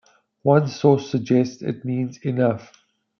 [0.41, 2.71] One source suggests it means, Enough!